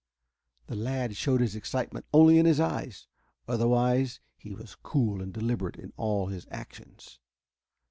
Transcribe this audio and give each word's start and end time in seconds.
The 0.65 0.75
lad 0.75 1.15
showed 1.15 1.41
his 1.41 1.55
excitement 1.55 2.07
only 2.11 2.39
in 2.39 2.47
his 2.47 2.59
eyes. 2.59 3.05
Otherwise 3.47 4.19
he 4.35 4.51
was 4.51 4.73
cool 4.73 5.21
and 5.21 5.31
deliberate 5.31 5.75
in 5.75 5.93
all 5.95 6.25
his 6.25 6.47
actions. 6.49 7.19